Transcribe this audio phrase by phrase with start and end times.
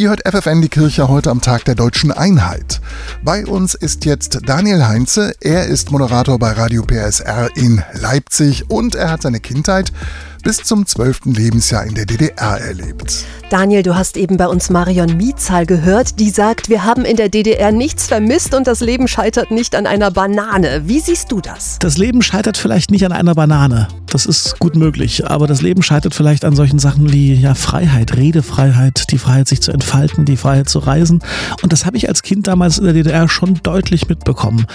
[0.00, 2.80] Ihr hört FFN die Kirche heute am Tag der deutschen Einheit.
[3.22, 5.34] Bei uns ist jetzt Daniel Heinze.
[5.42, 9.92] Er ist Moderator bei Radio PSR in Leipzig und er hat seine Kindheit
[10.42, 11.26] bis zum 12.
[11.36, 13.26] Lebensjahr in der DDR erlebt.
[13.50, 17.28] Daniel, du hast eben bei uns Marion Miezahl gehört, die sagt, wir haben in der
[17.28, 20.88] DDR nichts vermisst und das Leben scheitert nicht an einer Banane.
[20.88, 21.78] Wie siehst du das?
[21.78, 23.88] Das Leben scheitert vielleicht nicht an einer Banane.
[24.10, 25.28] Das ist gut möglich.
[25.30, 29.62] Aber das Leben scheitert vielleicht an solchen Sachen wie ja, Freiheit, Redefreiheit, die Freiheit, sich
[29.62, 31.20] zu entfalten, die Freiheit zu reisen.
[31.62, 34.66] Und das habe ich als Kind damals in der DDR schon deutlich mitbekommen.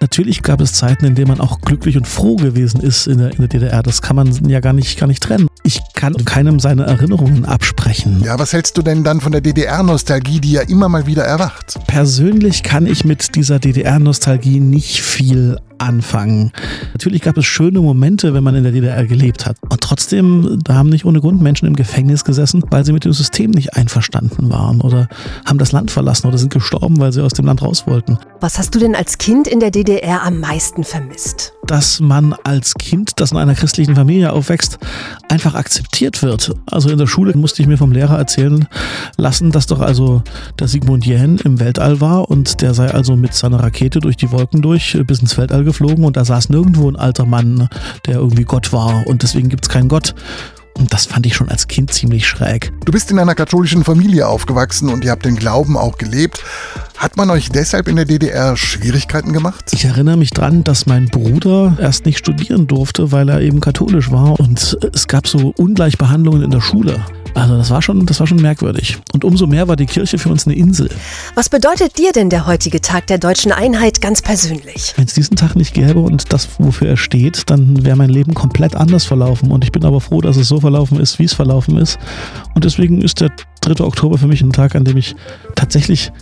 [0.00, 3.30] Natürlich gab es Zeiten, in denen man auch glücklich und froh gewesen ist in der,
[3.30, 3.82] in der DDR.
[3.84, 5.46] Das kann man ja gar nicht, gar nicht trennen.
[5.62, 8.22] Ich kann keinem seine Erinnerungen absprechen.
[8.24, 11.78] Ja, was hältst du denn dann von der DDR-Nostalgie, die ja immer mal wieder erwacht?
[11.86, 16.52] Persönlich kann ich mit dieser DDR-Nostalgie nicht viel anfangen.
[16.92, 19.56] Natürlich gab es schöne Momente, wenn man in der DDR gelebt hat.
[19.68, 23.12] Und trotzdem, da haben nicht ohne Grund Menschen im Gefängnis gesessen, weil sie mit dem
[23.12, 25.08] System nicht einverstanden waren oder
[25.46, 28.18] haben das Land verlassen oder sind gestorben, weil sie aus dem Land raus wollten.
[28.40, 31.54] Was hast du denn als Kind in der DDR am meisten vermisst?
[31.70, 34.80] Dass man als Kind, das in einer christlichen Familie aufwächst,
[35.28, 36.52] einfach akzeptiert wird.
[36.68, 38.66] Also in der Schule musste ich mir vom Lehrer erzählen
[39.16, 40.24] lassen, dass doch also
[40.58, 44.32] der Sigmund Jähn im Weltall war und der sei also mit seiner Rakete durch die
[44.32, 47.68] Wolken durch bis ins Weltall geflogen und da saß nirgendwo ein alter Mann,
[48.04, 50.16] der irgendwie Gott war und deswegen gibt es keinen Gott.
[50.80, 52.72] Und das fand ich schon als Kind ziemlich schräg.
[52.86, 56.42] Du bist in einer katholischen Familie aufgewachsen und ihr habt den Glauben auch gelebt.
[56.96, 59.66] Hat man euch deshalb in der DDR Schwierigkeiten gemacht?
[59.72, 64.10] Ich erinnere mich dran, dass mein Bruder erst nicht studieren durfte, weil er eben katholisch
[64.10, 67.04] war und es gab so Ungleichbehandlungen in der Schule.
[67.34, 68.98] Also das war schon, das war schon merkwürdig.
[69.12, 70.90] Und umso mehr war die Kirche für uns eine Insel.
[71.34, 74.94] Was bedeutet dir denn der heutige Tag der deutschen Einheit ganz persönlich?
[74.96, 78.34] Wenn es diesen Tag nicht gäbe und das, wofür er steht, dann wäre mein Leben
[78.34, 79.50] komplett anders verlaufen.
[79.50, 81.98] Und ich bin aber froh, dass es so verlaufen ist, wie es verlaufen ist.
[82.54, 83.30] Und deswegen ist der
[83.62, 83.84] 3.
[83.84, 85.14] Oktober für mich ein Tag, an dem ich
[85.54, 86.12] tatsächlich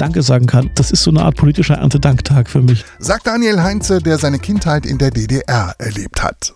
[0.00, 0.70] Danke sagen kann.
[0.76, 2.84] Das ist so eine Art politischer Erntedanktag für mich.
[2.98, 6.54] Sagt Daniel Heinze, der seine Kindheit in der DDR erlebt hat.